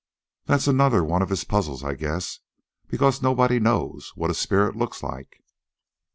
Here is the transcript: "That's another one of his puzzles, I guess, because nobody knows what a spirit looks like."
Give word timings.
"That's 0.45 0.65
another 0.65 1.03
one 1.03 1.21
of 1.21 1.29
his 1.29 1.43
puzzles, 1.43 1.83
I 1.83 1.93
guess, 1.93 2.39
because 2.87 3.21
nobody 3.21 3.59
knows 3.59 4.13
what 4.15 4.31
a 4.31 4.33
spirit 4.33 4.75
looks 4.75 5.03
like." 5.03 5.43